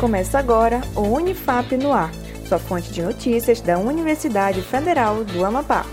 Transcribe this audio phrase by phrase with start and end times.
[0.00, 2.10] Começa agora o Unifap no Ar,
[2.48, 5.84] sua fonte de notícias da Universidade Federal do Amapá.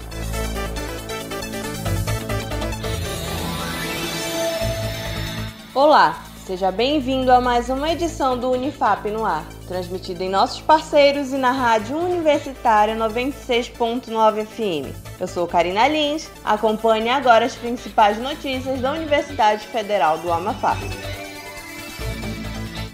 [5.76, 11.34] Olá, seja bem-vindo a mais uma edição do Unifap no Ar, transmitida em nossos parceiros
[11.34, 14.96] e na Rádio Universitária 96.9 FM.
[15.20, 20.78] Eu sou Karina Lins, acompanhe agora as principais notícias da Universidade Federal do Amapá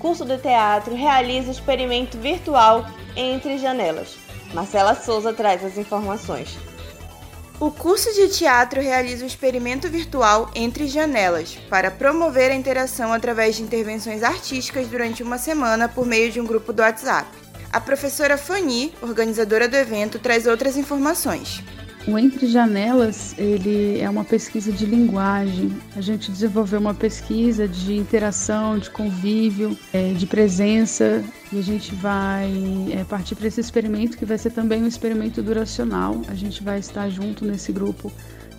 [0.04, 2.86] curso de teatro realiza experimento virtual
[3.16, 4.18] entre janelas.
[4.54, 6.58] Marcela Souza traz as informações.
[7.58, 13.56] O curso de teatro realiza o experimento virtual Entre Janelas para promover a interação através
[13.56, 17.30] de intervenções artísticas durante uma semana por meio de um grupo do WhatsApp.
[17.72, 21.64] A professora Fanny, organizadora do evento, traz outras informações.
[22.06, 25.72] O Entre Janelas, ele é uma pesquisa de linguagem.
[25.96, 31.96] A gente desenvolveu uma pesquisa de interação, de convívio, é, de presença, e a gente
[31.96, 32.52] vai
[32.92, 36.22] é, partir para esse experimento que vai ser também um experimento duracional.
[36.28, 38.12] A gente vai estar junto nesse grupo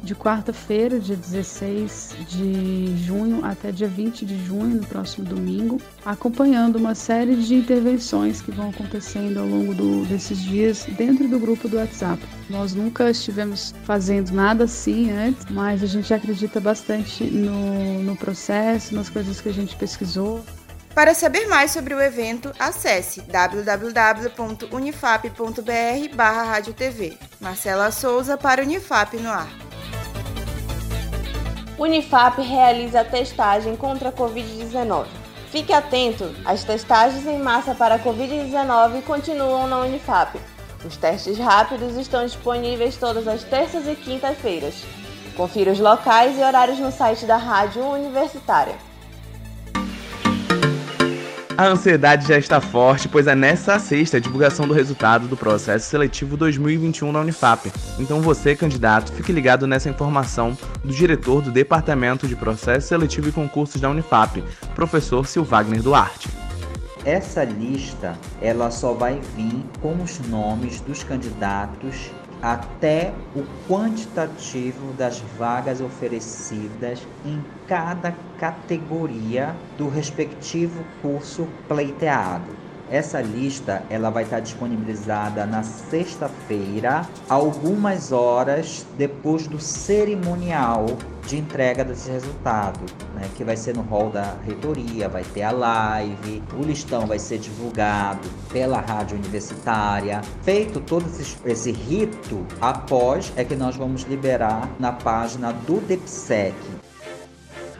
[0.04, 6.76] de quarta-feira, dia 16 de junho, até dia 20 de junho, no próximo domingo, acompanhando
[6.76, 11.68] uma série de intervenções que vão acontecendo ao longo do, desses dias dentro do grupo
[11.68, 12.22] do WhatsApp.
[12.50, 18.94] Nós nunca estivemos fazendo nada assim antes, mas a gente acredita bastante no, no processo,
[18.94, 20.44] nas coisas que a gente pesquisou.
[20.94, 26.62] Para saber mais sobre o evento, acesse www.unifap.br barra
[27.40, 29.63] Marcela Souza para Unifap no ar.
[31.76, 35.06] Unifap realiza testagem contra a Covid-19.
[35.50, 40.38] Fique atento, as testagens em massa para a Covid-19 continuam na Unifap.
[40.84, 44.84] Os testes rápidos estão disponíveis todas as terças e quintas-feiras.
[45.36, 48.76] Confira os locais e horários no site da Rádio Universitária.
[51.56, 55.88] A ansiedade já está forte, pois é nessa sexta a divulgação do resultado do processo
[55.88, 57.70] seletivo 2021 na Unifap.
[57.96, 63.32] Então você, candidato, fique ligado nessa informação do diretor do Departamento de Processo Seletivo e
[63.32, 64.42] Concursos da Unifap,
[64.74, 66.28] professor Silvagner Duarte.
[67.04, 72.10] Essa lista, ela só vai vir com os nomes dos candidatos
[72.44, 82.63] até o quantitativo das vagas oferecidas em cada categoria do respectivo curso pleiteado.
[82.94, 90.86] Essa lista ela vai estar disponibilizada na sexta-feira, algumas horas depois do cerimonial
[91.26, 92.78] de entrega desse resultado,
[93.16, 97.18] né, que vai ser no hall da reitoria, vai ter a live, o listão vai
[97.18, 100.20] ser divulgado pela rádio universitária.
[100.42, 106.54] Feito todo esse, esse rito, após é que nós vamos liberar na página do DEPSEC,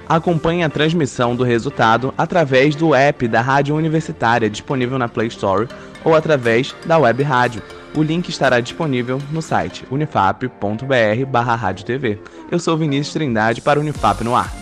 [0.09, 5.67] Acompanhe a transmissão do resultado através do app da Rádio Universitária disponível na Play Store
[6.05, 7.63] ou através da web rádio.
[7.97, 12.19] O link estará disponível no site unifap.br/radiotv.
[12.51, 14.53] Eu sou Vinícius Trindade para Unifap no ar.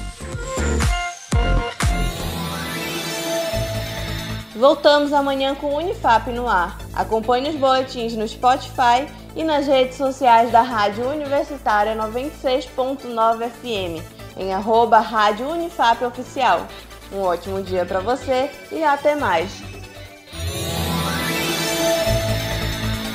[4.55, 6.79] Voltamos amanhã com Unifap no ar.
[6.95, 14.53] Acompanhe os boletins no Spotify e nas redes sociais da Rádio Universitária 96.9 FM em
[14.53, 16.67] arroba Rádio Unifap Oficial.
[17.13, 19.51] Um ótimo dia para você e até mais!